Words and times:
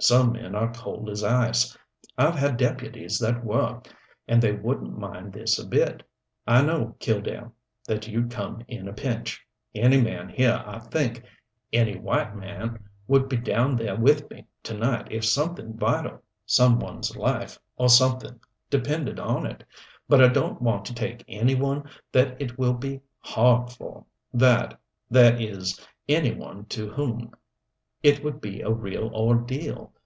Some 0.00 0.32
men 0.32 0.54
are 0.54 0.70
cold 0.74 1.08
as 1.08 1.24
ice, 1.24 1.78
I've 2.18 2.34
had 2.34 2.58
deputies 2.58 3.18
that 3.20 3.42
were 3.42 3.80
and 4.28 4.42
they 4.42 4.52
wouldn't 4.52 4.98
mind 4.98 5.32
this 5.32 5.58
a 5.58 5.66
bit. 5.66 6.02
I 6.46 6.60
know, 6.60 6.96
Killdare, 6.98 7.52
that 7.86 8.06
you'd 8.06 8.30
come 8.30 8.62
in 8.68 8.86
a 8.86 8.92
pinch. 8.92 9.46
Any 9.74 9.98
man 9.98 10.28
here, 10.28 10.62
I 10.66 10.80
think 10.80 11.22
any 11.72 11.96
white 11.96 12.36
man 12.36 12.84
would 13.06 13.30
be 13.30 13.38
down 13.38 13.76
there 13.76 13.96
with 13.96 14.28
me 14.30 14.46
to 14.64 14.76
night 14.76 15.10
if 15.10 15.24
something 15.24 15.72
vital 15.74 16.20
some 16.44 16.80
one's 16.80 17.16
life 17.16 17.58
or 17.76 17.88
something 17.88 18.38
depended 18.68 19.18
on 19.18 19.46
it. 19.46 19.64
But 20.06 20.22
I 20.22 20.28
don't 20.28 20.60
want 20.60 20.84
to 20.86 20.94
take 20.94 21.24
any 21.28 21.54
one 21.54 21.88
that 22.12 22.36
it 22.42 22.58
will 22.58 22.74
be 22.74 23.00
hard 23.20 23.70
for, 23.70 24.04
that 24.34 24.78
that 25.10 25.40
is 25.40 25.80
any 26.08 26.34
one 26.34 26.66
to 26.66 26.90
whom 26.90 27.32
it 28.02 28.22
would 28.22 28.38
be 28.42 28.60
a 28.60 28.70
real 28.70 29.10
ordeal. 29.14 29.90